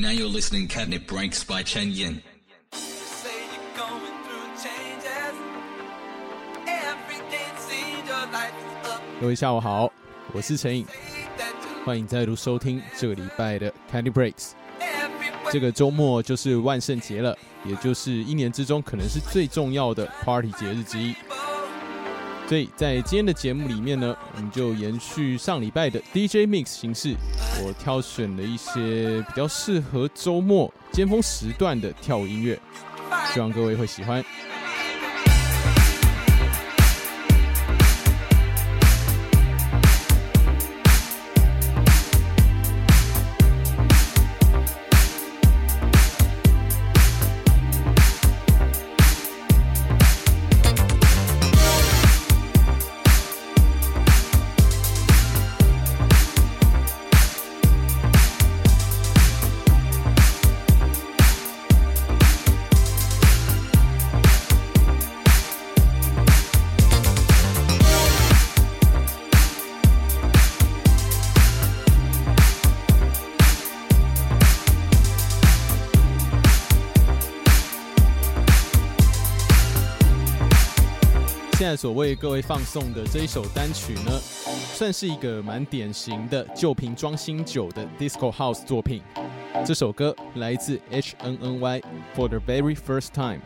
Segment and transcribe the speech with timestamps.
[0.00, 2.22] Now you're listening Catnip Breaks by Chen Yin.
[2.72, 5.34] Say you're going through changes.
[6.66, 9.02] Every day it seems your life is up.
[9.20, 9.92] 各位下午好，
[10.32, 10.86] 我是陈颖，
[11.84, 14.52] 欢迎再度收听这个礼拜的 Candy Breaks。
[15.52, 17.36] 这个周末就是万圣节了，
[17.66, 21.14] 也就是一年之中可能是最重要的 Party 节日之一。
[22.50, 27.14] 所以在今天的节目里面呢，我们就延续上礼拜的 DJ Mix 形式，
[27.64, 32.58] 我挑选了一些比较适合周末尖峰时段的跳舞音乐，
[33.32, 34.20] 希望各位会喜欢。
[81.80, 84.12] 所为各位放送的这一首单曲呢，
[84.74, 89.00] 算是一个蛮典型的旧瓶装新酒的 disco house 作品。
[89.64, 91.80] 这首歌来自 H N N Y
[92.14, 93.40] For the Very First Time，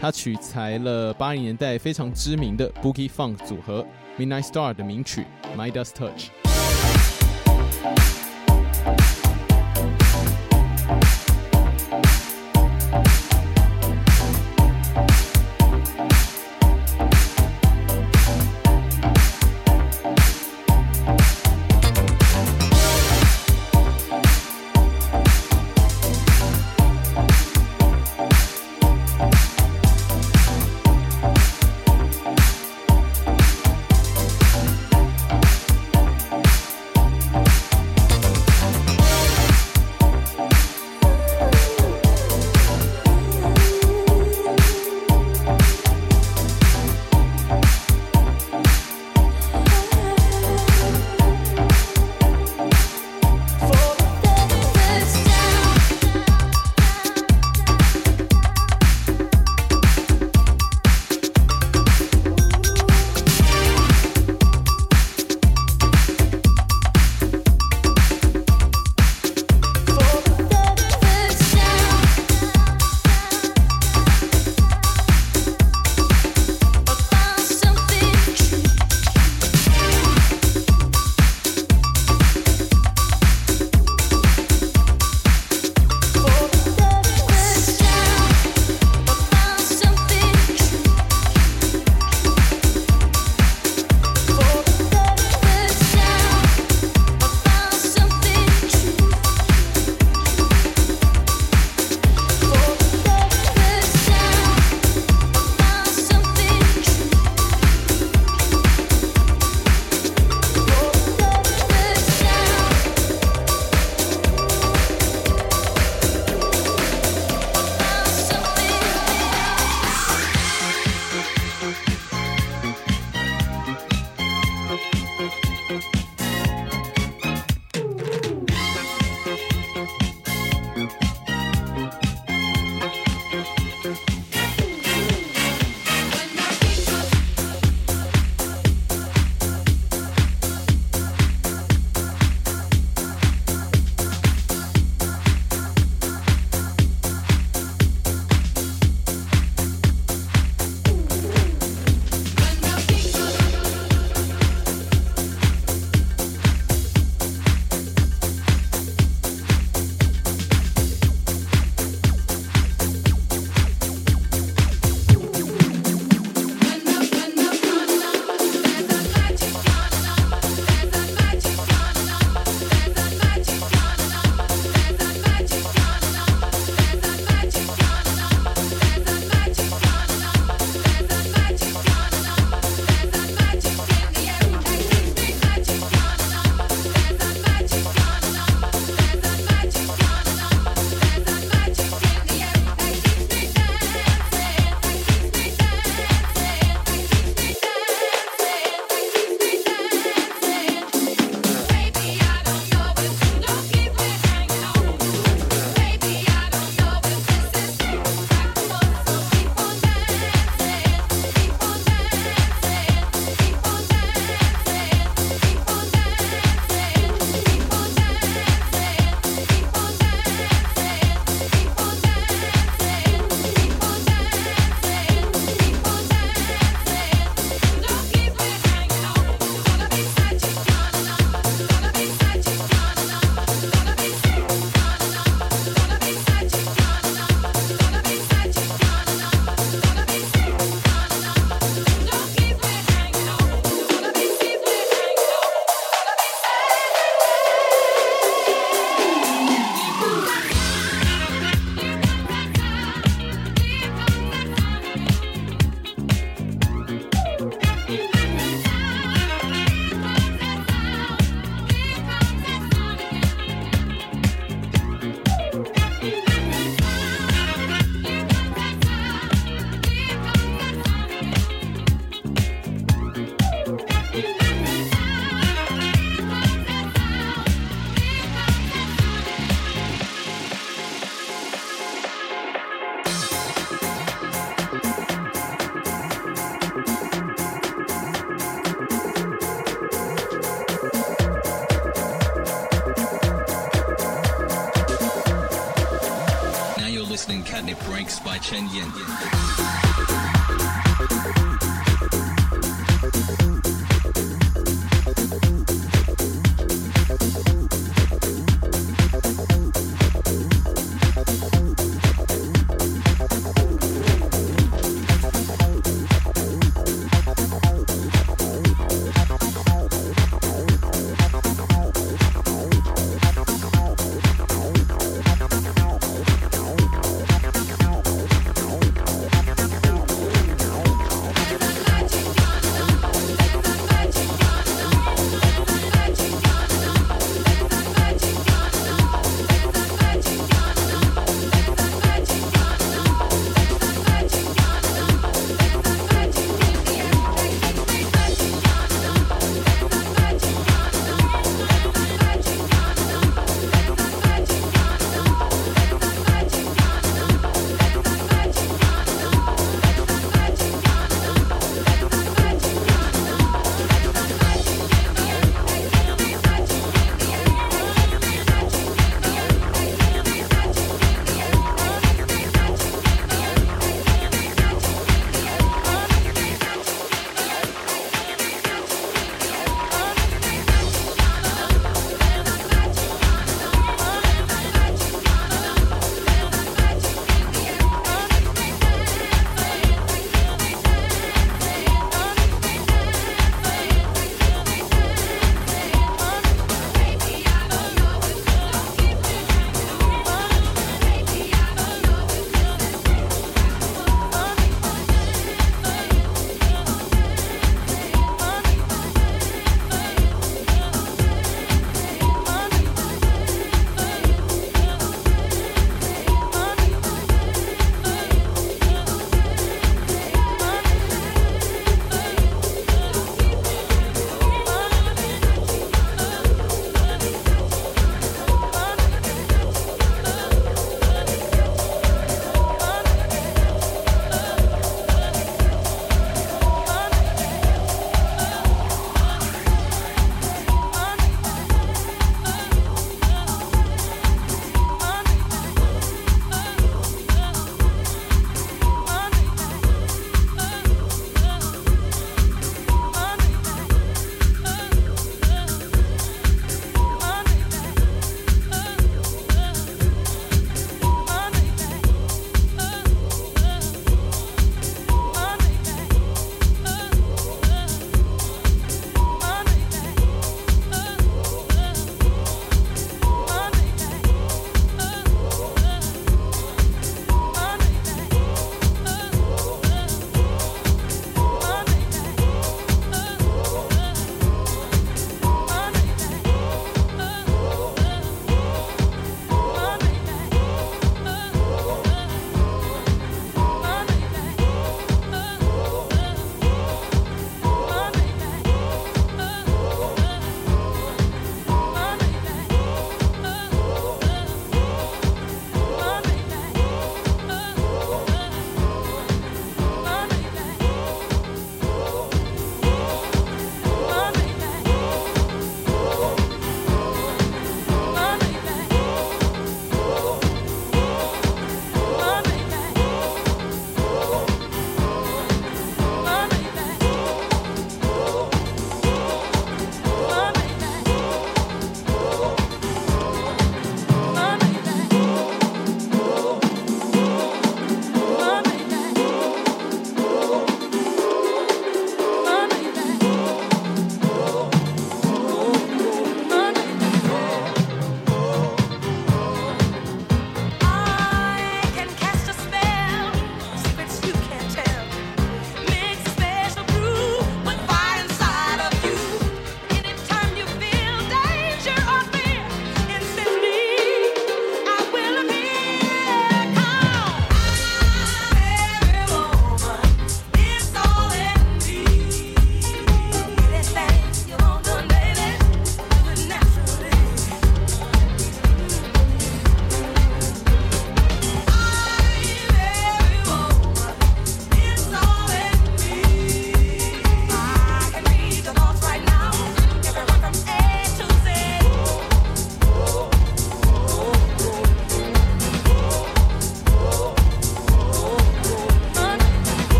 [0.00, 3.84] 它取材了八零年代非常知名的 Boogie Funk 组合
[4.16, 6.39] Midnight Star 的名曲 My Dust Touch。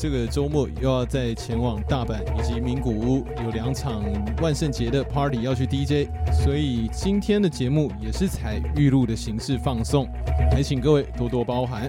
[0.00, 4.02] 这个周末又要再前往大阪以及名古屋，有两场
[4.40, 10.08] 万圣节的 party 要去 DJ，所以今天的节目也是采预录的形式放送，
[10.52, 11.86] 还请各位多多包涵。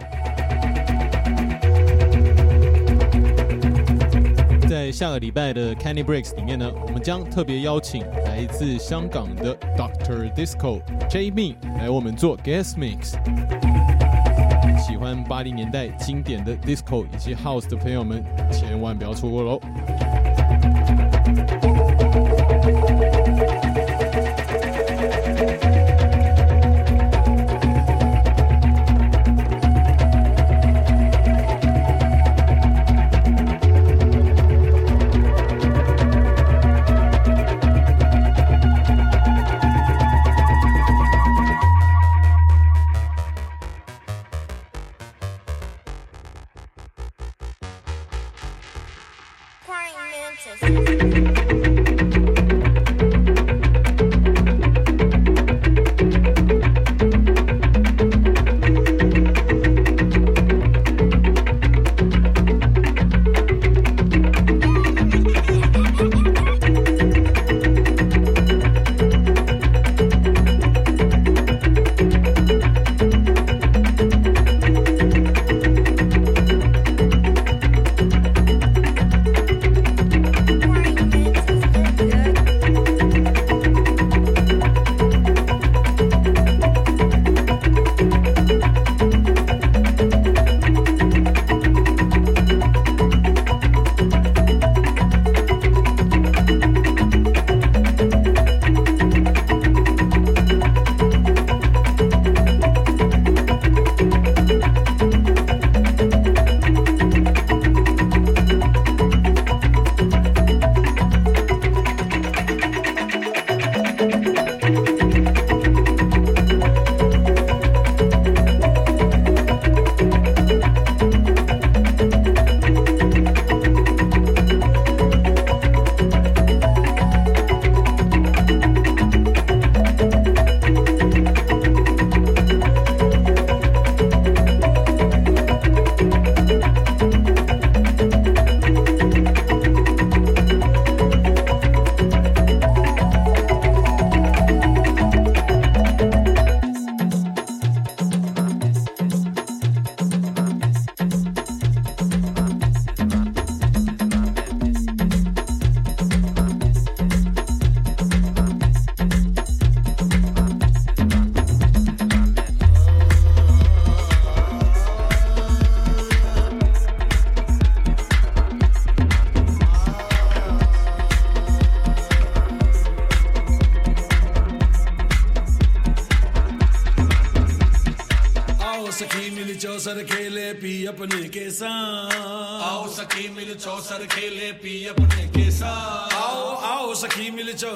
[4.70, 13.16] 在下个礼拜的 Candy Breaks 里面呢，我们将特别邀请来自香港的 Doctor Disco J Me 来我们做 Guest Mix。
[14.82, 19.62] 喜欢八零年代经典的 Disco 以及 House 的朋友们，千万不要错过喽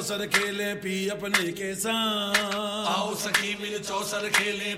[0.06, 2.36] चौसर खेले पी अपने के साथ।
[2.94, 4.74] आओ सखी मिल चौसर खेले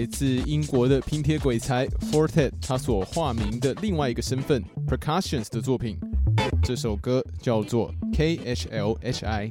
[0.00, 5.98] 来自英国的拼贴鬼才 Forte，他所化名的另外一个身份 Percussions 的作品。
[6.62, 9.50] 这首歌叫做 K H L H I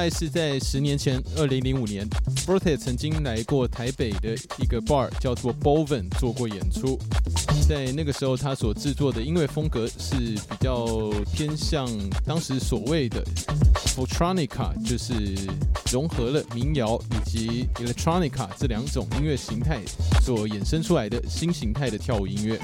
[0.00, 2.08] 概是在十年前，二零零五年
[2.46, 6.98] Fortet 曾经来过台北的一个 bar 叫做 Boven 做过演出。
[7.68, 11.88] 在那个时候，他所制作的音乐风格是比较偏向
[12.26, 13.24] 当时所谓的
[13.96, 15.14] Electronica，就是
[15.90, 19.80] 融合了民谣以及 Electronica 这两种音乐形态
[20.22, 22.58] 所衍生出来的新形态的跳舞音乐。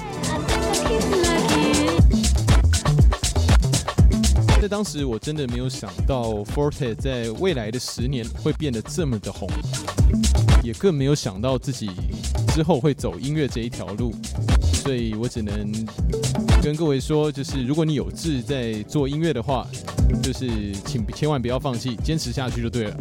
[4.61, 9.49] 在当时，我真的没有想到 Forte 在未来的十年会变得这么的红，
[10.61, 11.89] 也更没有想到自己
[12.49, 14.13] 之后会走音乐这一条路，
[14.71, 15.71] 所以我只能
[16.61, 19.65] 跟各位说，就是如果你有志在做音乐的话，
[20.21, 22.95] 就是请千万不要放弃，坚持下去就对了。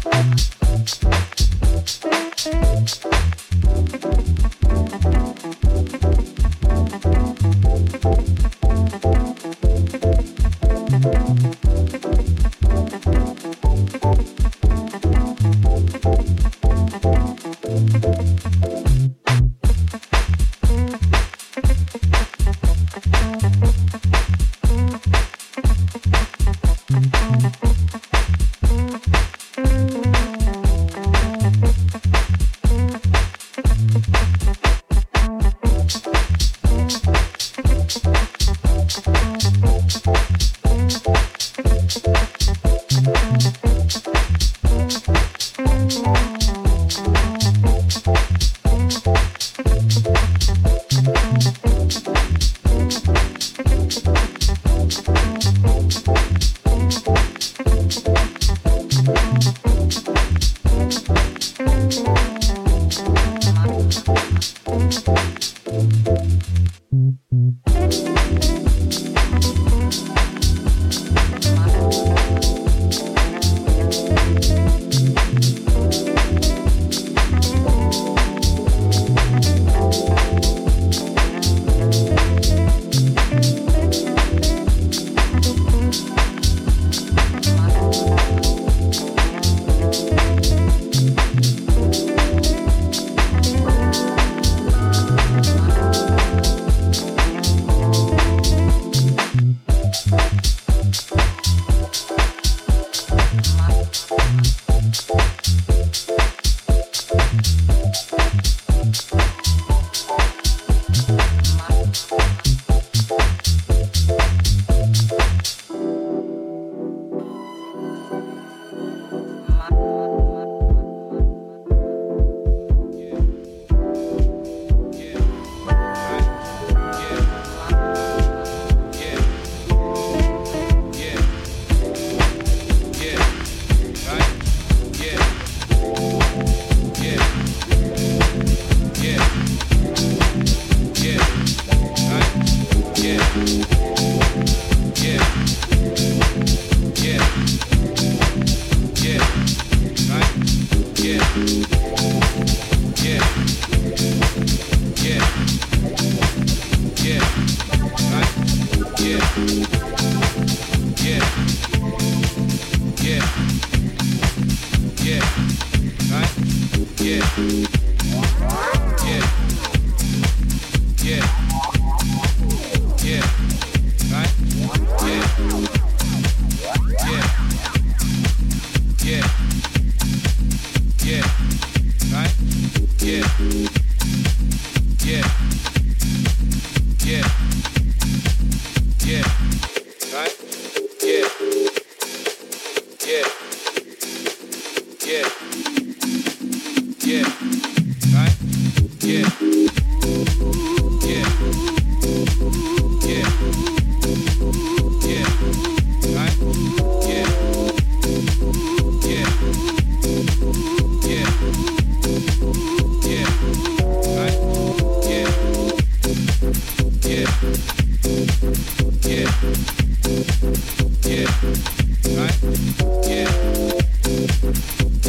[0.00, 1.27] Thank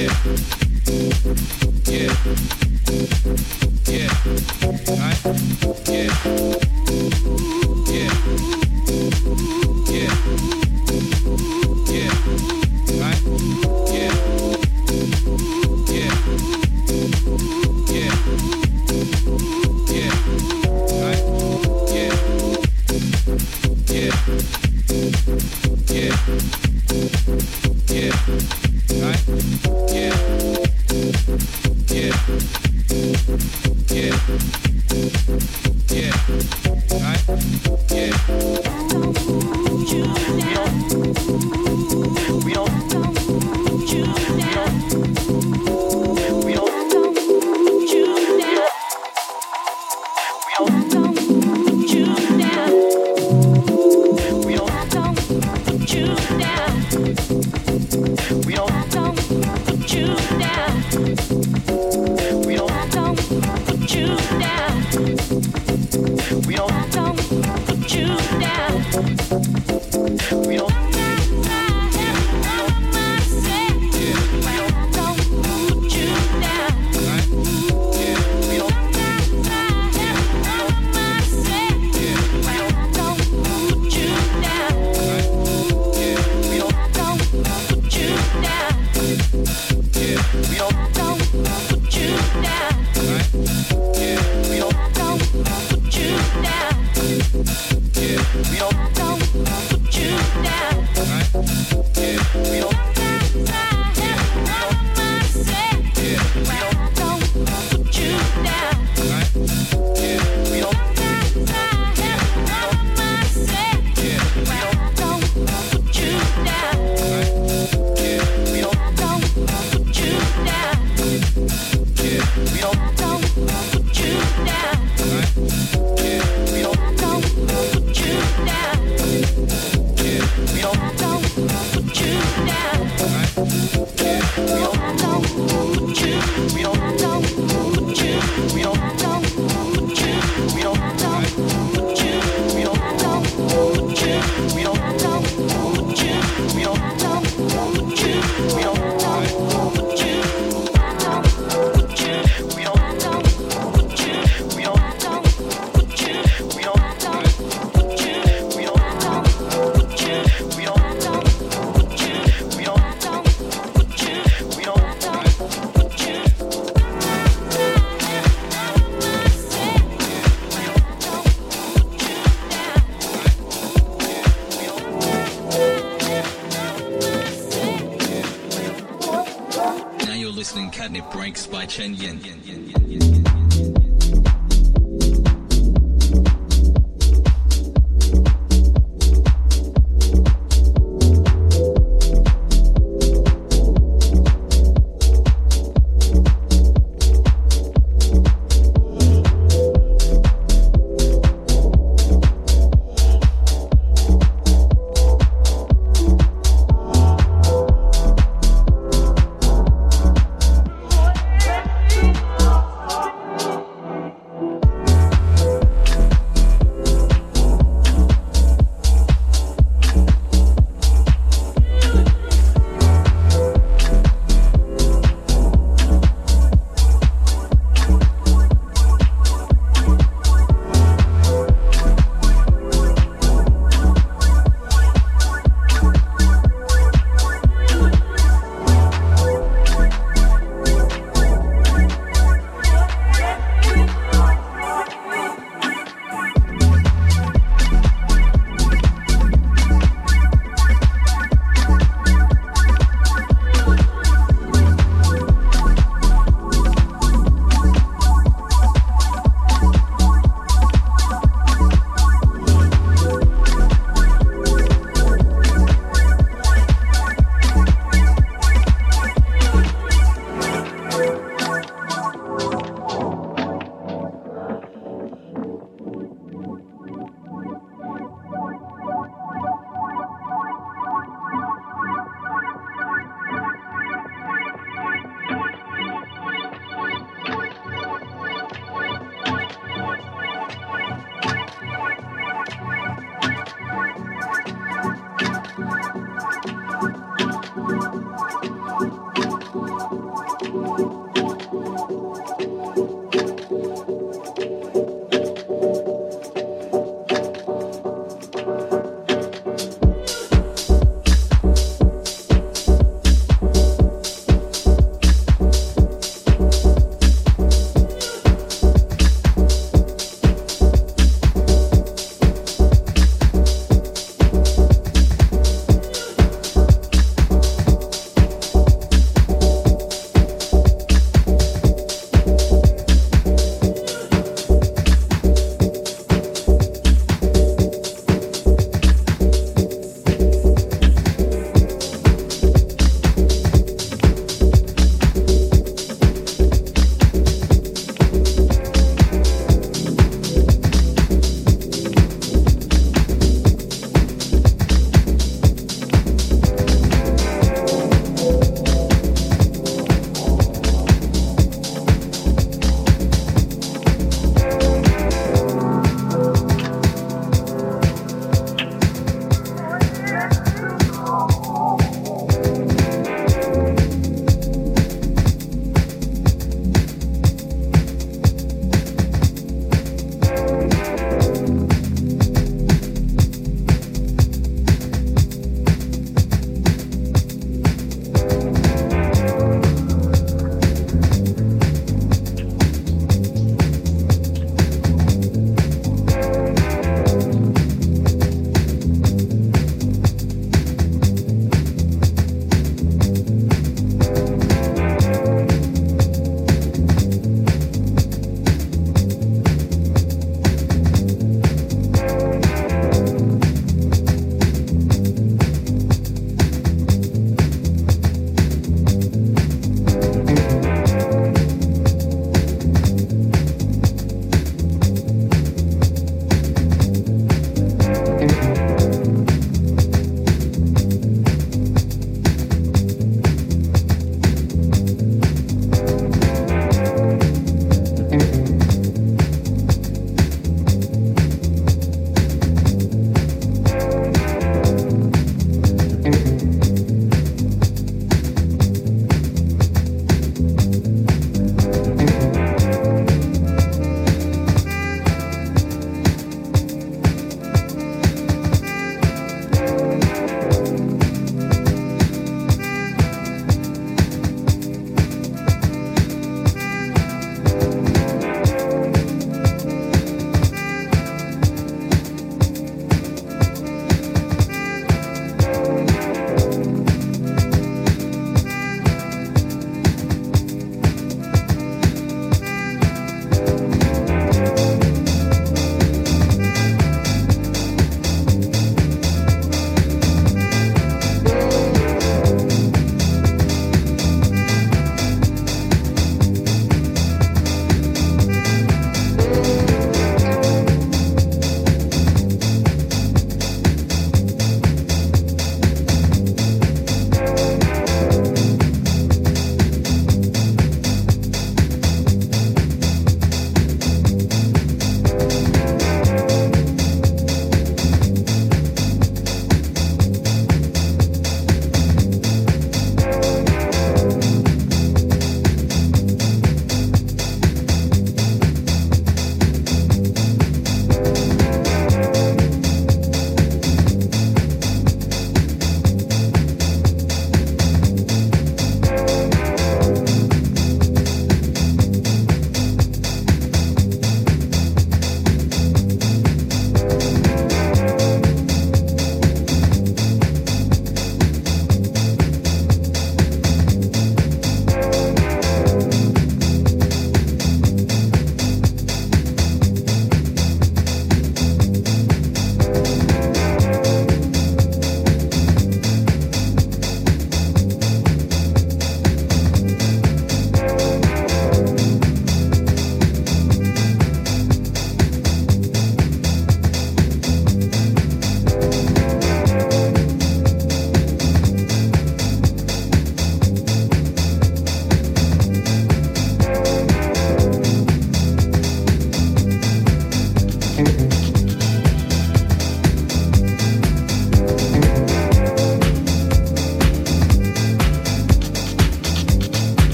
[0.00, 0.14] Yeah.
[1.86, 2.69] Yeah.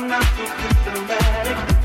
[0.00, 1.77] 我们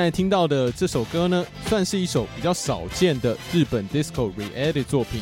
[0.00, 5.20] 现在听到的这首歌呢，算是一首比较少见的日本 disco re-edit 作品。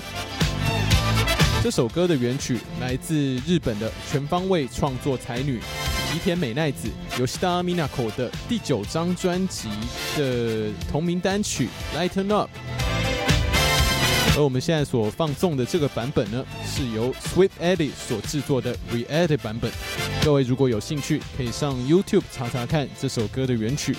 [1.65, 5.59] 这首歌的原曲来自日本的全方位创作才女
[6.13, 9.69] 吉田美奈子 Yoshida Minako 的第九张专辑
[10.17, 11.69] 的同名单曲
[11.99, 12.49] 《Lighten Up》。
[14.37, 19.73] 而我们现在所放送的这个版本呢，是由 Sweet Eddie 所制作的 re-edit 版本。
[20.23, 23.97] 各位如果有兴趣，可以上 YouTube 查查看这首歌的原曲。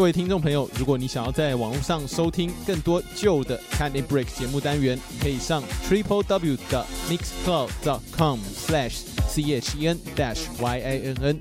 [0.00, 9.98] 各位听众朋友，如果你想要在网络上收听更多旧的 Candy Break 节目单元，可以上 triple w 的 mixcloud dot com slash c h e n
[10.16, 11.38] dash y a n n。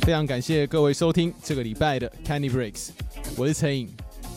[0.00, 2.88] 非常感谢各位收听这个礼拜的 Candy Breaks，
[3.36, 3.86] 我是陈颖，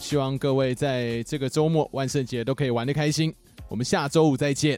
[0.02, 3.34] 希望各位在这个周末万圣节都可以玩得开心。
[3.70, 4.78] 我们下周五再见。